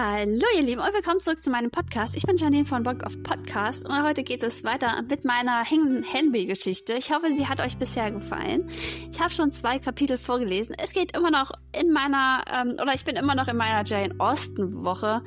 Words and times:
Hallo 0.00 0.44
ihr 0.56 0.62
Lieben 0.62 0.80
und 0.80 0.94
willkommen 0.94 1.18
zurück 1.18 1.42
zu 1.42 1.50
meinem 1.50 1.72
Podcast. 1.72 2.16
Ich 2.16 2.22
bin 2.22 2.36
Janine 2.36 2.64
von 2.64 2.84
Bock 2.84 3.02
auf 3.02 3.20
Podcast 3.24 3.84
und 3.84 4.00
heute 4.04 4.22
geht 4.22 4.44
es 4.44 4.62
weiter 4.62 5.02
mit 5.10 5.24
meiner 5.24 5.64
Henry-Geschichte. 5.64 6.92
Ich 6.92 7.12
hoffe, 7.12 7.32
sie 7.34 7.48
hat 7.48 7.58
euch 7.60 7.78
bisher 7.78 8.12
gefallen. 8.12 8.68
Ich 9.10 9.18
habe 9.18 9.32
schon 9.32 9.50
zwei 9.50 9.80
Kapitel 9.80 10.16
vorgelesen. 10.16 10.76
Es 10.80 10.92
geht 10.92 11.16
immer 11.16 11.32
noch 11.32 11.50
in 11.76 11.90
meiner, 11.90 12.44
ähm, 12.46 12.76
oder 12.80 12.94
ich 12.94 13.04
bin 13.04 13.16
immer 13.16 13.34
noch 13.34 13.48
in 13.48 13.56
meiner 13.56 13.84
Jane 13.84 14.14
Austen-Woche 14.18 15.20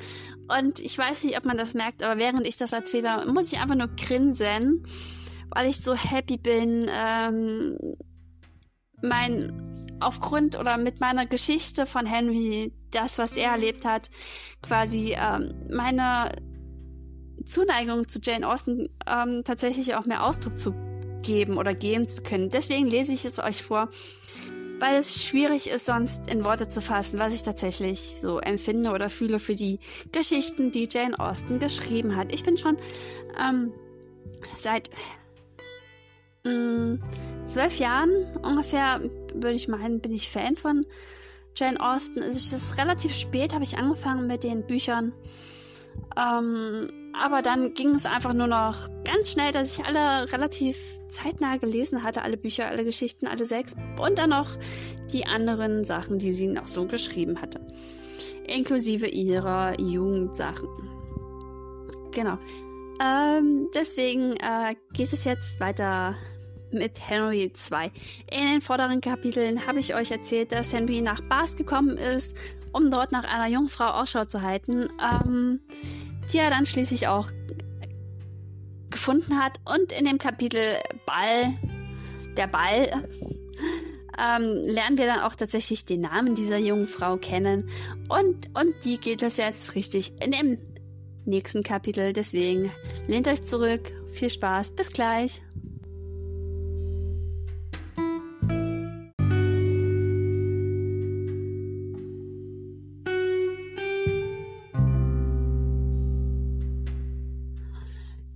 und 0.58 0.78
ich 0.78 0.96
weiß 0.96 1.24
nicht, 1.24 1.36
ob 1.36 1.44
man 1.44 1.58
das 1.58 1.74
merkt, 1.74 2.02
aber 2.02 2.18
während 2.18 2.46
ich 2.46 2.56
das 2.56 2.72
erzähle, 2.72 3.26
muss 3.30 3.52
ich 3.52 3.60
einfach 3.60 3.76
nur 3.76 3.88
grinsen, 3.88 4.86
weil 5.50 5.68
ich 5.68 5.82
so 5.82 5.94
happy 5.94 6.38
bin. 6.38 6.88
Ähm, 6.90 7.76
mein 9.02 9.81
aufgrund 10.06 10.58
oder 10.58 10.76
mit 10.76 11.00
meiner 11.00 11.26
Geschichte 11.26 11.86
von 11.86 12.06
Henry, 12.06 12.72
das, 12.90 13.18
was 13.18 13.36
er 13.36 13.52
erlebt 13.52 13.84
hat, 13.84 14.10
quasi 14.62 15.16
ähm, 15.18 15.52
meine 15.70 16.30
Zuneigung 17.44 18.08
zu 18.08 18.20
Jane 18.22 18.48
Austen 18.48 18.88
ähm, 19.06 19.42
tatsächlich 19.44 19.94
auch 19.94 20.06
mehr 20.06 20.24
Ausdruck 20.24 20.58
zu 20.58 20.74
geben 21.22 21.56
oder 21.56 21.74
geben 21.74 22.08
zu 22.08 22.22
können. 22.22 22.50
Deswegen 22.50 22.88
lese 22.88 23.12
ich 23.12 23.24
es 23.24 23.38
euch 23.38 23.62
vor, 23.62 23.88
weil 24.80 24.96
es 24.96 25.22
schwierig 25.24 25.70
ist, 25.70 25.86
sonst 25.86 26.28
in 26.28 26.44
Worte 26.44 26.66
zu 26.68 26.80
fassen, 26.80 27.18
was 27.18 27.34
ich 27.34 27.42
tatsächlich 27.42 28.18
so 28.20 28.38
empfinde 28.38 28.90
oder 28.90 29.08
fühle 29.08 29.38
für 29.38 29.54
die 29.54 29.78
Geschichten, 30.10 30.72
die 30.72 30.88
Jane 30.90 31.18
Austen 31.18 31.58
geschrieben 31.58 32.16
hat. 32.16 32.32
Ich 32.34 32.42
bin 32.42 32.56
schon 32.56 32.76
ähm, 33.40 33.72
seit 34.60 34.90
mh, 36.44 36.52
mm, 36.52 37.00
zwölf 37.44 37.78
Jahren 37.78 38.10
ungefähr 38.42 39.00
würde 39.34 39.56
ich 39.56 39.68
meinen, 39.68 40.00
bin 40.00 40.12
ich 40.12 40.30
Fan 40.30 40.56
von 40.56 40.84
Jane 41.56 41.80
Austen. 41.80 42.20
Also 42.20 42.38
es 42.38 42.52
ist 42.52 42.78
relativ 42.78 43.14
spät, 43.14 43.52
habe 43.52 43.64
ich 43.64 43.78
angefangen 43.78 44.26
mit 44.26 44.44
den 44.44 44.66
Büchern. 44.66 45.12
Ähm, 46.16 46.88
aber 47.14 47.42
dann 47.42 47.74
ging 47.74 47.94
es 47.94 48.06
einfach 48.06 48.32
nur 48.32 48.46
noch 48.46 48.88
ganz 49.04 49.30
schnell, 49.30 49.52
dass 49.52 49.78
ich 49.78 49.84
alle 49.84 50.32
relativ 50.32 50.76
zeitnah 51.08 51.58
gelesen 51.58 52.02
hatte, 52.02 52.22
alle 52.22 52.36
Bücher, 52.36 52.66
alle 52.66 52.84
Geschichten, 52.84 53.26
alle 53.26 53.44
sechs 53.44 53.76
und 54.00 54.18
dann 54.18 54.30
noch 54.30 54.48
die 55.12 55.26
anderen 55.26 55.84
Sachen, 55.84 56.18
die 56.18 56.30
sie 56.30 56.46
noch 56.46 56.66
so 56.66 56.86
geschrieben 56.86 57.40
hatte. 57.40 57.60
Inklusive 58.46 59.06
ihrer 59.06 59.78
Jugendsachen. 59.78 60.68
Genau. 62.12 62.38
Ähm, 63.00 63.68
deswegen 63.74 64.34
äh, 64.36 64.74
geht 64.92 65.12
es 65.12 65.24
jetzt 65.24 65.60
weiter 65.60 66.14
mit 66.72 66.98
Henry 67.08 67.42
II. 67.42 67.90
In 68.30 68.52
den 68.52 68.60
vorderen 68.60 69.00
Kapiteln 69.00 69.66
habe 69.66 69.80
ich 69.80 69.94
euch 69.94 70.10
erzählt, 70.10 70.52
dass 70.52 70.72
Henry 70.72 71.00
nach 71.00 71.20
Bath 71.22 71.56
gekommen 71.56 71.96
ist, 71.96 72.36
um 72.72 72.90
dort 72.90 73.12
nach 73.12 73.24
einer 73.24 73.48
Jungfrau 73.48 73.88
Ausschau 73.88 74.24
zu 74.24 74.42
halten, 74.42 74.88
ähm, 75.00 75.60
die 76.32 76.38
er 76.38 76.50
dann 76.50 76.66
schließlich 76.66 77.08
auch 77.08 77.30
gefunden 78.90 79.38
hat. 79.38 79.58
Und 79.64 79.92
in 79.92 80.04
dem 80.06 80.18
Kapitel 80.18 80.60
Ball, 81.06 81.52
der 82.36 82.46
Ball, 82.46 82.90
ähm, 84.18 84.54
lernen 84.66 84.98
wir 84.98 85.06
dann 85.06 85.20
auch 85.20 85.34
tatsächlich 85.34 85.84
den 85.84 86.02
Namen 86.02 86.34
dieser 86.34 86.58
jungen 86.58 86.86
Frau 86.86 87.16
kennen. 87.16 87.68
Und, 88.08 88.48
und 88.54 88.74
die 88.84 88.98
geht 88.98 89.22
es 89.22 89.36
jetzt 89.36 89.74
richtig 89.74 90.12
in 90.22 90.32
dem 90.32 90.58
nächsten 91.24 91.62
Kapitel. 91.62 92.12
Deswegen 92.12 92.70
lehnt 93.06 93.28
euch 93.28 93.44
zurück. 93.44 93.92
Viel 94.06 94.30
Spaß. 94.30 94.72
Bis 94.72 94.90
gleich. 94.90 95.42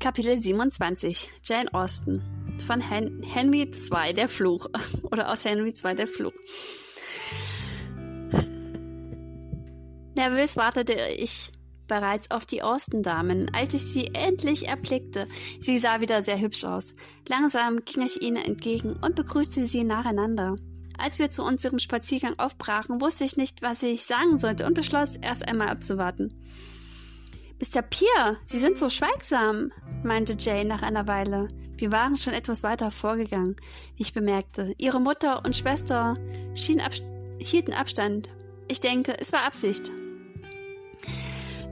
Kapitel 0.06 0.38
27 0.38 1.30
Jane 1.44 1.74
Austen 1.74 2.22
von 2.64 2.80
Hen 2.80 3.22
Henry 3.24 3.62
II 3.62 4.14
der 4.14 4.28
Fluch 4.28 4.66
oder 5.10 5.32
aus 5.32 5.44
Henry 5.44 5.74
II 5.84 5.94
der 5.96 6.06
Fluch. 6.06 6.32
Nervös 10.14 10.56
wartete 10.56 10.94
ich 11.18 11.50
bereits 11.86 12.30
auf 12.30 12.46
die 12.46 12.62
Austen-Damen, 12.62 13.50
als 13.54 13.74
ich 13.74 13.82
sie 13.82 14.14
endlich 14.14 14.68
erblickte. 14.68 15.26
Sie 15.60 15.78
sah 15.78 16.00
wieder 16.00 16.22
sehr 16.22 16.40
hübsch 16.40 16.64
aus. 16.64 16.94
Langsam 17.28 17.84
ging 17.84 18.02
ich 18.04 18.22
ihnen 18.22 18.44
entgegen 18.44 18.96
und 19.02 19.14
begrüßte 19.14 19.66
sie 19.66 19.84
nacheinander. 19.84 20.56
Als 20.98 21.18
wir 21.18 21.30
zu 21.30 21.42
unserem 21.42 21.78
Spaziergang 21.78 22.38
aufbrachen, 22.38 23.00
wusste 23.00 23.24
ich 23.24 23.36
nicht, 23.36 23.62
was 23.62 23.82
ich 23.82 24.04
sagen 24.04 24.38
sollte 24.38 24.66
und 24.66 24.74
beschloss, 24.74 25.16
erst 25.16 25.46
einmal 25.46 25.68
abzuwarten. 25.68 26.32
Mr. 27.60 27.82
Pierre, 27.82 28.36
Sie 28.44 28.58
sind 28.58 28.78
so 28.78 28.90
schweigsam, 28.90 29.72
meinte 30.02 30.36
Jane 30.38 30.66
nach 30.66 30.82
einer 30.82 31.08
Weile. 31.08 31.48
Wir 31.78 31.90
waren 31.90 32.16
schon 32.16 32.34
etwas 32.34 32.62
weiter 32.62 32.90
vorgegangen, 32.90 33.56
wie 33.96 34.02
ich 34.02 34.12
bemerkte. 34.12 34.74
Ihre 34.78 35.00
Mutter 35.00 35.44
und 35.44 35.56
Schwester 35.56 36.16
ab 36.84 36.92
hielten 37.38 37.72
Abstand. 37.72 38.28
Ich 38.68 38.80
denke, 38.80 39.16
es 39.18 39.32
war 39.32 39.44
Absicht. 39.44 39.90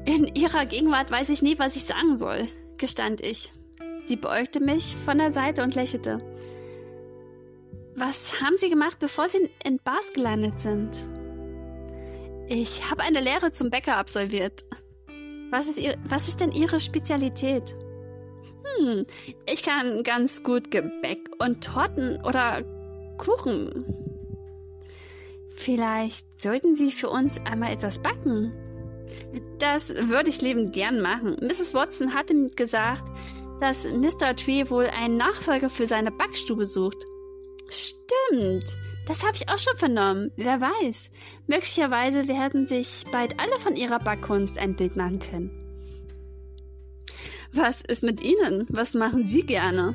In 0.07 0.35
ihrer 0.35 0.67
Gegenwart 0.67 1.11
weiß 1.11 1.31
ich 1.31 1.43
nie, 1.43 1.59
was 1.59 1.77
ich 1.77 1.85
sagen 1.85 2.17
soll, 2.17 2.47
gestand 2.77 3.21
ich. 3.21 3.53
Sie 4.07 4.17
beäugte 4.17 4.61
mich 4.61 4.97
von 4.97 5.19
der 5.19 5.31
Seite 5.31 5.63
und 5.63 5.75
lächelte. 5.75 6.19
Was 7.97 8.43
haben 8.43 8.57
Sie 8.59 8.69
gemacht, 8.69 8.99
bevor 8.99 9.29
Sie 9.29 9.51
in 9.65 9.79
Bars 9.83 10.13
gelandet 10.13 10.59
sind? 10.59 10.91
Ich 12.49 12.91
habe 12.91 13.03
eine 13.03 13.21
Lehre 13.21 13.53
zum 13.53 13.71
Bäcker 13.71 13.97
absolviert. 13.97 14.65
Was 15.51 15.69
ist, 15.69 15.79
ihr, 15.79 15.97
was 16.05 16.29
ist 16.29 16.41
denn 16.41 16.53
Ihre 16.53 16.81
Spezialität? 16.81 17.75
Hm, 18.79 19.05
ich 19.47 19.63
kann 19.63 20.03
ganz 20.03 20.43
gut 20.43 20.71
Gebäck 20.71 21.31
und 21.39 21.65
Torten 21.65 22.23
oder 22.25 22.63
Kuchen. 23.17 23.85
Vielleicht 25.57 26.41
sollten 26.41 26.75
Sie 26.77 26.91
für 26.91 27.09
uns 27.09 27.41
einmal 27.47 27.73
etwas 27.73 28.01
backen. 28.01 28.53
Das 29.59 29.91
würde 30.09 30.31
ich 30.31 30.43
liebend 30.43 30.73
gern 30.73 31.01
machen. 31.01 31.37
Mrs. 31.41 31.75
Watson 31.75 32.15
hatte 32.15 32.49
gesagt, 32.57 33.05
dass 33.61 33.85
Mr. 33.85 34.37
Tree 34.37 34.69
wohl 34.69 34.87
einen 34.87 35.17
Nachfolger 35.17 35.71
für 35.71 35.87
seine 35.87 36.11
Backstube 36.11 36.65
sucht. 36.65 37.05
Stimmt, 37.69 38.77
das 39.07 39.25
habe 39.25 39.37
ich 39.37 39.49
auch 39.49 39.59
schon 39.59 39.77
vernommen. 39.77 40.33
Wer 40.37 40.61
weiß. 40.61 41.11
Möglicherweise 41.47 42.29
werden 42.29 42.67
sich 42.67 43.05
bald 43.11 43.41
alle 43.41 43.59
von 43.59 43.77
ihrer 43.77 43.99
Backkunst 43.99 44.59
ein 44.59 44.77
Bild 44.77 44.97
machen 44.97 45.19
können. 45.19 45.51
Was 47.53 47.83
ist 47.83 48.03
mit 48.03 48.21
Ihnen? 48.21 48.67
Was 48.69 48.95
machen 48.95 49.27
Sie 49.27 49.47
gerne? 49.47 49.95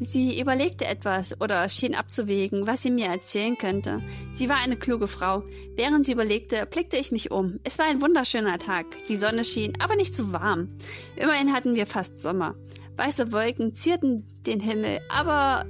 Sie 0.00 0.40
überlegte 0.40 0.86
etwas 0.86 1.40
oder 1.40 1.68
schien 1.68 1.94
abzuwägen, 1.94 2.66
was 2.66 2.82
sie 2.82 2.90
mir 2.90 3.06
erzählen 3.06 3.56
könnte. 3.56 4.02
Sie 4.32 4.48
war 4.48 4.56
eine 4.56 4.76
kluge 4.76 5.08
Frau. 5.08 5.42
Während 5.74 6.04
sie 6.04 6.12
überlegte, 6.12 6.66
blickte 6.66 6.96
ich 6.96 7.12
mich 7.12 7.30
um. 7.30 7.58
Es 7.64 7.78
war 7.78 7.86
ein 7.86 8.02
wunderschöner 8.02 8.58
Tag. 8.58 8.86
Die 9.08 9.16
Sonne 9.16 9.44
schien, 9.44 9.72
aber 9.80 9.96
nicht 9.96 10.14
zu 10.14 10.32
warm. 10.32 10.76
Immerhin 11.16 11.52
hatten 11.52 11.76
wir 11.76 11.86
fast 11.86 12.18
Sommer. 12.18 12.54
Weiße 12.96 13.32
Wolken 13.32 13.74
zierten 13.74 14.24
den 14.46 14.60
Himmel, 14.60 15.00
aber 15.08 15.64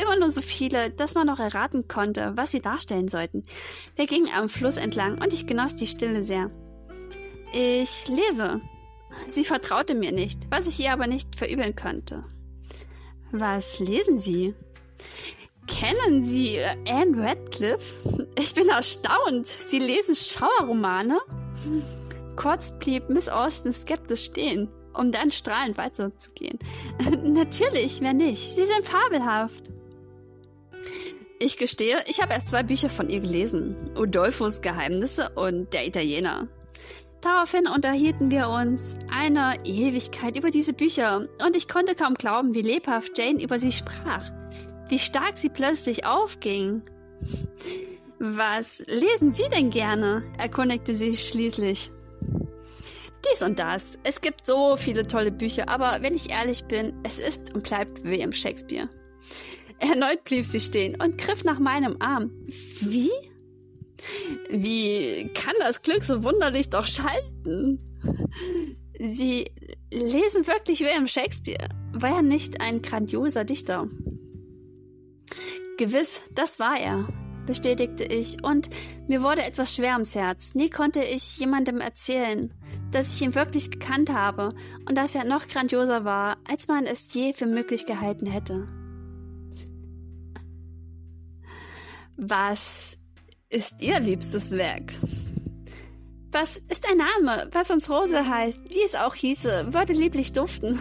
Immer 0.00 0.18
nur 0.18 0.30
so 0.30 0.40
viele, 0.40 0.90
dass 0.90 1.14
man 1.14 1.26
noch 1.26 1.40
erraten 1.40 1.88
konnte, 1.88 2.32
was 2.36 2.52
sie 2.52 2.60
darstellen 2.60 3.08
sollten. 3.08 3.42
Wir 3.96 4.06
gingen 4.06 4.28
am 4.34 4.48
Fluss 4.48 4.76
entlang 4.76 5.20
und 5.20 5.32
ich 5.32 5.46
genoss 5.46 5.76
die 5.76 5.86
Stille 5.86 6.22
sehr. 6.22 6.50
Ich 7.52 8.08
lese. 8.08 8.60
Sie 9.28 9.44
vertraute 9.44 9.94
mir 9.94 10.12
nicht, 10.12 10.46
was 10.50 10.68
ich 10.68 10.78
ihr 10.80 10.92
aber 10.92 11.08
nicht 11.08 11.36
verübeln 11.36 11.74
konnte. 11.74 12.24
Was 13.32 13.78
lesen 13.78 14.18
Sie? 14.18 14.54
Kennen 15.66 16.24
Sie 16.24 16.58
Anne 16.88 17.16
Radcliffe? 17.16 18.26
Ich 18.38 18.54
bin 18.54 18.68
erstaunt. 18.68 19.46
Sie 19.46 19.78
lesen 19.78 20.14
Schauerromane? 20.14 21.18
Kurz 22.36 22.72
blieb 22.78 23.08
Miss 23.08 23.28
Austen 23.28 23.72
skeptisch 23.72 24.24
stehen, 24.24 24.68
um 24.94 25.12
dann 25.12 25.30
strahlend 25.30 25.76
weiterzugehen. 25.76 26.58
Natürlich, 27.22 28.00
wer 28.00 28.14
nicht? 28.14 28.40
Sie 28.40 28.64
sind 28.64 28.84
fabelhaft. 28.84 29.70
Ich 31.38 31.56
gestehe, 31.56 31.98
ich 32.06 32.20
habe 32.20 32.34
erst 32.34 32.48
zwei 32.48 32.62
Bücher 32.62 32.90
von 32.90 33.08
ihr 33.08 33.20
gelesen. 33.20 33.76
Udolfos 33.96 34.60
Geheimnisse 34.60 35.30
und 35.34 35.72
Der 35.72 35.86
Italiener. 35.86 36.48
Daraufhin 37.20 37.66
unterhielten 37.66 38.30
wir 38.30 38.48
uns 38.48 38.98
eine 39.10 39.54
Ewigkeit 39.64 40.38
über 40.38 40.50
diese 40.50 40.72
Bücher 40.72 41.28
und 41.44 41.56
ich 41.56 41.68
konnte 41.68 41.94
kaum 41.94 42.14
glauben, 42.14 42.54
wie 42.54 42.62
lebhaft 42.62 43.18
Jane 43.18 43.42
über 43.42 43.58
sie 43.58 43.72
sprach. 43.72 44.24
Wie 44.88 44.98
stark 44.98 45.36
sie 45.36 45.50
plötzlich 45.50 46.06
aufging. 46.06 46.82
Was 48.18 48.82
lesen 48.86 49.32
Sie 49.32 49.48
denn 49.54 49.70
gerne? 49.70 50.22
erkundigte 50.38 50.94
sie 50.94 51.16
schließlich. 51.16 51.90
Dies 53.30 53.42
und 53.42 53.58
das. 53.58 53.98
Es 54.02 54.20
gibt 54.20 54.46
so 54.46 54.76
viele 54.76 55.02
tolle 55.02 55.30
Bücher, 55.30 55.68
aber 55.68 55.98
wenn 56.00 56.14
ich 56.14 56.30
ehrlich 56.30 56.64
bin, 56.64 56.94
es 57.02 57.18
ist 57.18 57.54
und 57.54 57.62
bleibt 57.62 58.02
William 58.04 58.32
Shakespeare. 58.32 58.88
Erneut 59.78 60.24
blieb 60.24 60.44
sie 60.44 60.60
stehen 60.60 61.00
und 61.00 61.16
griff 61.18 61.44
nach 61.44 61.58
meinem 61.58 61.96
Arm. 62.00 62.30
Wie? 62.80 63.10
Wie 64.50 64.99
kann 65.40 65.54
das 65.60 65.82
Glück 65.82 66.02
so 66.02 66.22
wunderlich 66.22 66.70
doch 66.70 66.86
schalten? 66.86 67.80
Sie 68.98 69.46
lesen 69.90 70.46
wirklich 70.46 70.80
William 70.80 71.06
Shakespeare. 71.06 71.68
War 71.92 72.16
er 72.16 72.22
nicht 72.22 72.60
ein 72.60 72.82
grandioser 72.82 73.44
Dichter? 73.44 73.88
Gewiss, 75.78 76.22
das 76.34 76.58
war 76.58 76.78
er, 76.78 77.08
bestätigte 77.46 78.04
ich, 78.04 78.44
und 78.44 78.68
mir 79.08 79.22
wurde 79.22 79.42
etwas 79.42 79.74
schwer 79.74 79.94
ums 79.94 80.14
Herz. 80.14 80.54
Nie 80.54 80.68
konnte 80.68 81.00
ich 81.00 81.38
jemandem 81.38 81.78
erzählen, 81.78 82.52
dass 82.92 83.14
ich 83.14 83.22
ihn 83.22 83.34
wirklich 83.34 83.70
gekannt 83.70 84.12
habe 84.12 84.54
und 84.86 84.98
dass 84.98 85.14
er 85.14 85.24
noch 85.24 85.48
grandioser 85.48 86.04
war, 86.04 86.36
als 86.46 86.68
man 86.68 86.84
es 86.84 87.14
je 87.14 87.32
für 87.32 87.46
möglich 87.46 87.86
gehalten 87.86 88.26
hätte. 88.26 88.66
Was 92.16 92.98
ist 93.48 93.80
Ihr 93.80 93.98
liebstes 93.98 94.50
Werk? 94.52 94.92
Was 96.32 96.58
ist 96.68 96.88
ein 96.88 96.98
Name, 96.98 97.48
was 97.52 97.70
uns 97.72 97.90
Rose 97.90 98.28
heißt, 98.28 98.70
wie 98.70 98.84
es 98.84 98.94
auch 98.94 99.14
hieße, 99.14 99.74
würde 99.74 99.92
lieblich 99.92 100.32
duften. 100.32 100.78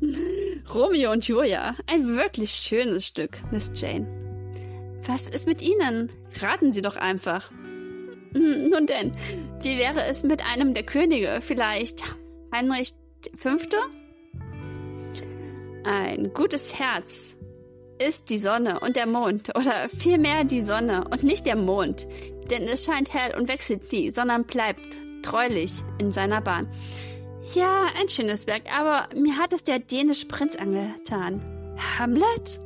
Romeo 0.74 1.12
und 1.12 1.28
Julia, 1.28 1.76
ein 1.86 2.16
wirklich 2.16 2.50
schönes 2.50 3.06
Stück, 3.06 3.38
Miss 3.50 3.70
Jane. 3.74 4.06
Was 5.06 5.28
ist 5.28 5.46
mit 5.46 5.60
Ihnen? 5.60 6.10
Raten 6.40 6.72
Sie 6.72 6.80
doch 6.80 6.96
einfach. 6.96 7.50
Hm, 8.34 8.70
nun 8.70 8.86
denn, 8.86 9.12
wie 9.60 9.76
wäre 9.76 10.04
es 10.08 10.22
mit 10.22 10.42
einem 10.46 10.72
der 10.72 10.84
Könige, 10.84 11.40
vielleicht 11.42 12.02
Heinrich 12.54 12.94
V.? 13.36 13.50
Ein 15.84 16.32
gutes 16.32 16.78
Herz 16.78 17.36
ist 18.08 18.30
die 18.30 18.38
Sonne 18.38 18.80
und 18.80 18.96
der 18.96 19.06
Mond, 19.06 19.50
oder 19.56 19.88
vielmehr 19.88 20.44
die 20.44 20.60
Sonne 20.60 21.04
und 21.10 21.22
nicht 21.22 21.46
der 21.46 21.56
Mond, 21.56 22.06
denn 22.50 22.62
es 22.64 22.84
scheint 22.84 23.12
hell 23.12 23.36
und 23.36 23.48
wechselt 23.48 23.92
nie, 23.92 24.10
sondern 24.10 24.44
bleibt 24.44 24.96
treulich 25.22 25.72
in 25.98 26.12
seiner 26.12 26.40
Bahn. 26.40 26.68
Ja, 27.54 27.86
ein 28.00 28.08
schönes 28.08 28.46
Werk, 28.46 28.62
aber 28.76 29.08
mir 29.14 29.36
hat 29.36 29.52
es 29.52 29.64
der 29.64 29.78
dänische 29.78 30.26
Prinz 30.26 30.56
angetan. 30.56 31.44
Hamlet? 31.98 32.60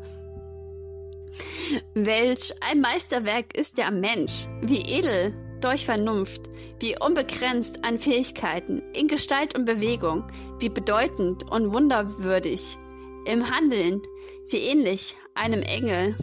Welch 1.94 2.52
ein 2.70 2.80
Meisterwerk 2.80 3.56
ist 3.56 3.78
der 3.78 3.90
Mensch, 3.90 4.46
wie 4.62 4.80
edel 4.80 5.34
durch 5.60 5.84
Vernunft, 5.86 6.42
wie 6.80 6.96
unbegrenzt 7.00 7.84
an 7.84 7.98
Fähigkeiten, 7.98 8.82
in 8.94 9.08
Gestalt 9.08 9.56
und 9.56 9.64
Bewegung, 9.64 10.24
wie 10.60 10.68
bedeutend 10.68 11.50
und 11.50 11.72
wunderwürdig, 11.72 12.78
im 13.26 13.50
Handeln, 13.50 14.02
wie 14.50 14.58
ähnlich 14.58 15.14
einem 15.34 15.62
Engel, 15.62 16.16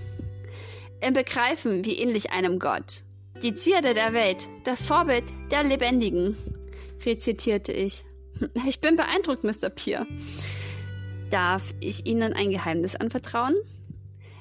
im 1.02 1.14
Begreifen, 1.14 1.86
wie 1.86 1.98
ähnlich 1.98 2.32
einem 2.32 2.60
Gott. 2.60 3.04
Die 3.42 3.54
Zierde 3.54 3.94
der 3.94 4.14
Welt, 4.14 4.48
das 4.64 4.86
Vorbild 4.86 5.26
der 5.52 5.64
Lebendigen, 5.64 6.38
rezitierte 7.06 7.72
ich. 7.74 8.06
Ich 8.68 8.82
bin 8.82 8.96
beeindruckt, 8.96 9.44
Mr. 9.44 9.70
Peer. 9.70 10.08
Darf 11.30 11.74
ich 11.80 12.06
Ihnen 12.06 12.34
ein 12.34 12.50
Geheimnis 12.50 12.96
anvertrauen? 12.96 13.56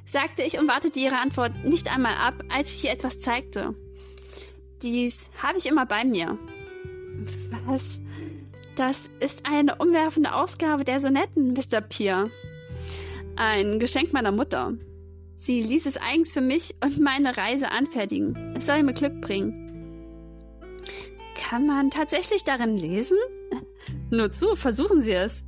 sagte 0.05 0.43
ich 0.43 0.58
und 0.58 0.69
wartete 0.69 0.99
Ihre 0.99 1.19
Antwort 1.19 1.53
nicht 1.65 1.94
einmal 1.94 2.15
ab, 2.17 2.43
als 2.49 2.79
ich 2.79 2.85
ihr 2.85 2.91
etwas 2.91 3.20
zeigte. 3.20 3.75
Dies 4.82 5.31
habe 5.41 5.58
ich 5.58 5.67
immer 5.67 5.87
bei 5.87 6.05
mir. 6.05 6.38
Was? 7.67 8.00
Das 8.75 9.11
ist 9.20 9.47
eine 9.47 9.76
umwerfende 9.76 10.35
Ausgabe 10.35 10.85
der 10.85 10.99
Sonetten, 10.99 11.53
Mr. 11.53 11.81
Peer. 11.81 12.31
Ein 13.37 13.79
Geschenk 13.79 14.12
meiner 14.12 14.32
Mutter. 14.32 14.75
Sie 15.34 15.62
ließ 15.62 15.87
es 15.87 15.96
eigens 15.96 16.34
für 16.34 16.40
mich 16.40 16.75
und 16.84 17.00
meine 17.00 17.37
Reise 17.37 17.70
anfertigen. 17.70 18.55
Es 18.56 18.67
soll 18.67 18.82
mir 18.82 18.93
Glück 18.93 19.20
bringen. 19.20 19.58
Kann 21.34 21.67
man 21.67 21.90
tatsächlich 21.90 22.44
darin 22.44 22.76
lesen? 22.76 23.19
Nur 24.11 24.31
zu, 24.31 24.55
versuchen 24.55 25.00
Sie 25.00 25.12
es. 25.12 25.44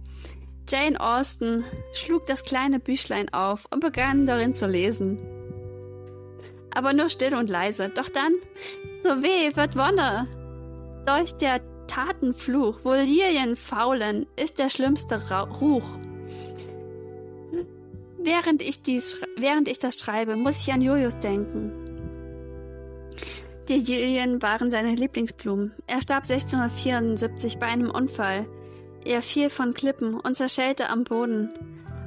Jane 0.69 0.98
Austen 0.98 1.62
schlug 1.92 2.25
das 2.26 2.44
kleine 2.44 2.81
Büchlein 2.81 3.32
auf 3.32 3.66
und 3.70 3.81
begann 3.81 4.25
darin 4.25 4.54
zu 4.54 4.66
lesen. 4.66 5.19
Aber 6.75 6.92
nur 6.92 7.10
still 7.10 7.34
und 7.34 7.50
leise. 7.50 7.90
Doch 7.90 8.08
dann, 8.08 8.32
so 9.00 9.22
weh 9.22 9.54
wird 9.54 9.76
Wonne. 9.76 10.26
Durch 11.06 11.32
der 11.34 11.60
Tatenfluch, 11.86 12.78
wo 12.82 12.94
Lilien 12.94 13.56
faulen, 13.56 14.26
ist 14.36 14.58
der 14.58 14.70
schlimmste 14.70 15.20
Ruch. 15.60 15.84
Während 18.25 18.62
ich, 18.62 18.82
dies, 18.82 19.21
während 19.37 19.69
ich 19.69 19.79
das 19.79 19.99
schreibe, 19.99 20.35
muss 20.35 20.61
ich 20.61 20.73
an 20.73 20.81
Julius 20.81 21.19
denken. 21.21 21.73
Die 23.69 23.81
Lilien 23.81 24.41
waren 24.41 24.71
seine 24.71 24.94
Lieblingsblumen. 24.94 25.75
Er 25.87 26.00
starb 26.00 26.25
1674 26.25 27.59
bei 27.59 27.67
einem 27.67 27.91
Unfall. 27.91 28.47
Er 29.05 29.21
fiel 29.21 29.50
von 29.50 29.75
Klippen 29.75 30.19
und 30.19 30.37
zerschellte 30.37 30.88
am 30.88 31.05
Boden. 31.05 31.50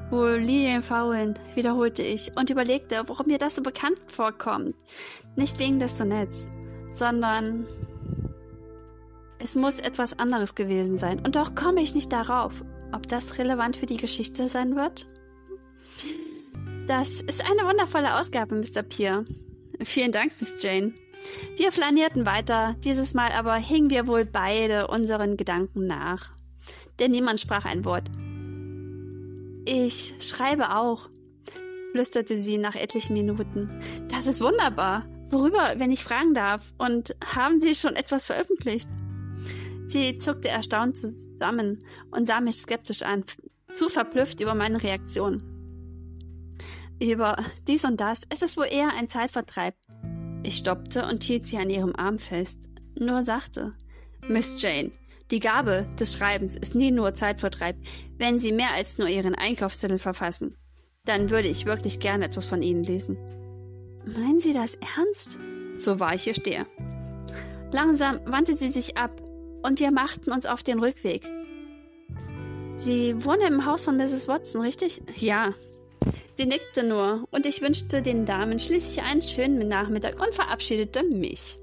Wo 0.10 0.26
Lilien 0.26 0.82
faulen, 0.82 1.38
wiederholte 1.54 2.02
ich 2.02 2.32
und 2.36 2.50
überlegte, 2.50 3.04
warum 3.06 3.28
mir 3.28 3.38
das 3.38 3.56
so 3.56 3.62
bekannt 3.62 4.00
vorkommt. 4.08 4.76
Nicht 5.36 5.60
wegen 5.60 5.78
des 5.78 6.00
Sonetts, 6.00 6.52
sondern 6.96 7.68
es 9.38 9.56
muss 9.56 9.80
etwas 9.80 10.18
anderes 10.18 10.56
gewesen 10.56 10.98
sein. 10.98 11.20
Und 11.20 11.36
doch 11.36 11.54
komme 11.54 11.82
ich 11.82 11.94
nicht 11.94 12.12
darauf, 12.12 12.64
ob 12.92 13.08
das 13.08 13.38
relevant 13.38 13.78
für 13.78 13.86
die 13.86 13.98
Geschichte 13.98 14.48
sein 14.48 14.76
wird. 14.76 15.06
Das 16.88 17.20
ist 17.20 17.44
eine 17.44 17.68
wundervolle 17.68 18.18
Ausgabe, 18.18 18.56
Mr. 18.56 18.82
Peer. 18.82 19.26
Vielen 19.84 20.14
Dank, 20.14 20.32
Miss 20.40 20.64
Jane. 20.64 20.94
Wir 21.58 21.74
flanierten 21.74 22.26
weiter, 22.26 22.78
dieses 22.82 23.14
Mal 23.14 23.34
aber 23.34 23.56
hingen 23.56 23.90
wir 23.90 24.08
wohl 24.08 24.24
beide 24.24 24.88
unseren 24.88 25.36
Gedanken 25.36 25.86
nach. 25.86 26.32
Denn 26.98 27.12
niemand 27.12 27.42
sprach 27.42 27.66
ein 27.66 27.84
Wort. 27.84 28.10
Ich 29.66 30.16
schreibe 30.20 30.78
auch, 30.78 31.10
flüsterte 31.92 32.38
sie 32.38 32.58
nach 32.58 32.76
etlichen 32.76 33.16
Minuten. 33.16 33.68
Das 34.08 34.26
ist 34.26 34.40
wunderbar. 34.40 35.06
Worüber, 35.30 35.74
wenn 35.76 35.92
ich 35.92 36.06
fragen 36.06 36.34
darf? 36.34 36.74
Und 36.78 37.18
haben 37.36 37.60
Sie 37.60 37.76
schon 37.76 37.98
etwas 37.98 38.28
veröffentlicht? 38.28 38.88
Sie 39.86 40.18
zuckte 40.20 40.48
erstaunt 40.48 40.98
zusammen 40.98 41.80
und 42.12 42.28
sah 42.28 42.40
mich 42.40 42.56
skeptisch 42.56 43.02
an, 43.02 43.26
zu 43.74 43.90
verblüfft 43.90 44.40
über 44.40 44.56
meine 44.56 44.82
Reaktion 44.82 45.57
über 47.02 47.36
dies 47.68 47.86
und 47.86 48.00
das, 48.00 48.22
es 48.30 48.42
ist 48.42 48.58
wohl 48.58 48.68
eher 48.70 48.90
ein 48.98 49.10
Zeitvertreib. 49.10 49.76
Ich 50.44 50.58
stoppte 50.58 51.06
und 51.06 51.24
hielt 51.24 51.46
sie 51.46 51.58
an 51.58 51.70
ihrem 51.70 51.96
Arm 51.96 52.20
fest, 52.20 52.70
nur 53.00 53.24
sachte. 53.24 53.74
Miss 54.28 54.62
Jane, 54.62 54.92
die 55.32 55.40
Gabe 55.40 55.86
des 56.00 56.14
Schreibens 56.14 56.56
ist 56.56 56.74
nie 56.74 56.92
nur 56.92 57.14
Zeitvertreib. 57.14 57.76
Wenn 58.18 58.40
Sie 58.40 58.54
mehr 58.54 58.74
als 58.74 58.98
nur 58.98 59.08
Ihren 59.08 59.36
Einkaufszettel 59.36 60.00
verfassen, 60.00 60.56
dann 61.04 61.30
würde 61.30 61.50
ich 61.50 61.66
wirklich 61.66 62.00
gerne 62.00 62.26
etwas 62.26 62.46
von 62.46 62.62
Ihnen 62.62 62.84
lesen. 62.84 63.18
Meinen 64.06 64.40
Sie 64.40 64.54
das 64.54 64.78
ernst? 64.96 65.38
So 65.74 66.00
wahr 66.00 66.16
ich 66.16 66.24
hier 66.24 66.34
stehe. 66.34 66.66
Langsam 67.72 68.20
wandte 68.26 68.54
sie 68.54 68.70
sich 68.70 68.98
ab 68.98 69.22
und 69.64 69.80
wir 69.80 69.92
machten 69.92 70.32
uns 70.32 70.46
auf 70.46 70.64
den 70.64 70.80
Rückweg. 70.80 71.30
Sie 72.76 73.24
wohnen 73.26 73.42
im 73.42 73.66
Haus 73.66 73.84
von 73.86 73.98
Mrs. 73.98 74.28
Watson, 74.28 74.62
richtig? 74.62 75.02
Ja, 75.18 75.54
Sie 76.38 76.46
nickte 76.46 76.84
nur, 76.84 77.28
und 77.32 77.48
ich 77.48 77.64
wünschte 77.64 78.04
den 78.04 78.24
Damen 78.24 78.60
schließlich 78.60 79.04
einen 79.04 79.24
schönen 79.24 79.68
Nachmittag 79.68 80.22
und 80.24 80.36
verabschiedete 80.36 81.02
mich. 81.02 81.58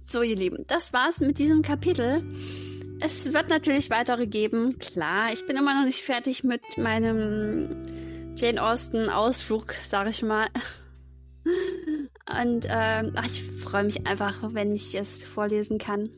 So, 0.00 0.22
ihr 0.22 0.36
Lieben, 0.36 0.64
das 0.68 0.92
war's 0.92 1.18
mit 1.18 1.40
diesem 1.40 1.62
Kapitel. 1.62 2.22
Es 3.00 3.32
wird 3.32 3.48
natürlich 3.48 3.90
weitere 3.90 4.28
geben, 4.28 4.78
klar. 4.78 5.32
Ich 5.32 5.44
bin 5.44 5.56
immer 5.56 5.76
noch 5.76 5.86
nicht 5.86 6.02
fertig 6.02 6.44
mit 6.44 6.62
meinem 6.78 7.84
Jane 8.36 8.62
Austen 8.62 9.08
Ausflug, 9.08 9.74
sag 9.88 10.08
ich 10.08 10.22
mal. 10.22 10.46
Und 12.42 12.66
ähm, 12.68 13.12
ach, 13.16 13.24
ich 13.24 13.42
freue 13.42 13.84
mich 13.84 14.06
einfach, 14.06 14.38
wenn 14.42 14.74
ich 14.74 14.94
es 14.94 15.24
vorlesen 15.24 15.78
kann. 15.78 16.10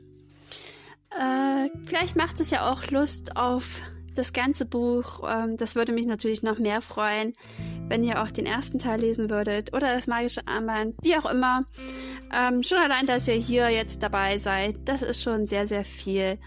Äh, 1.11 1.69
vielleicht 1.85 2.17
macht 2.17 2.41
es 2.41 2.51
ja 2.51 2.71
auch 2.71 2.91
Lust 2.91 3.37
auf 3.37 3.83
das 4.17 4.33
ganze 4.33 4.65
Buch. 4.65 5.23
Ähm, 5.31 5.57
das 5.57 5.77
würde 5.77 5.93
mich 5.93 6.07
natürlich 6.07 6.43
noch 6.43 6.59
mehr 6.59 6.81
freuen, 6.81 7.35
wenn 7.89 8.03
ihr 8.03 8.21
auch 8.21 8.31
den 8.31 8.47
ersten 8.47 8.81
Teil 8.81 9.01
lesen 9.01 9.31
würdet 9.31 9.73
oder 9.73 9.95
das 9.95 10.09
magische 10.09 10.47
Armband, 10.47 10.97
wie 11.03 11.17
auch 11.17 11.31
immer. 11.31 11.61
Ähm, 12.35 12.65
schon 12.65 12.79
allein, 12.79 13.07
dass 13.07 13.29
ihr 13.29 13.35
hier 13.35 13.69
jetzt 13.69 14.03
dabei 14.03 14.39
seid, 14.39 14.89
das 14.89 15.03
ist 15.03 15.23
schon 15.23 15.47
sehr, 15.47 15.69
sehr 15.69 15.85
viel 15.85 16.39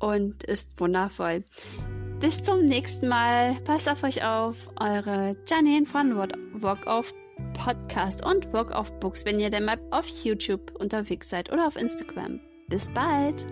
und 0.00 0.42
ist 0.42 0.80
wundervoll. 0.80 1.44
Bis 2.22 2.40
zum 2.40 2.60
nächsten 2.66 3.08
Mal. 3.08 3.56
Passt 3.64 3.90
auf 3.90 4.04
euch 4.04 4.24
auf. 4.24 4.70
Eure 4.78 5.36
Janine 5.44 5.84
von 5.84 6.16
Walk 6.16 6.86
of 6.86 7.12
Podcast 7.52 8.24
und 8.24 8.52
Book 8.52 8.70
of 8.70 8.92
Books, 9.00 9.24
wenn 9.24 9.40
ihr 9.40 9.50
denn 9.50 9.64
mal 9.64 9.80
auf 9.90 10.06
YouTube 10.22 10.72
unterwegs 10.78 11.28
seid 11.28 11.50
oder 11.52 11.66
auf 11.66 11.74
Instagram. 11.74 12.38
Bis 12.68 12.88
bald! 12.90 13.44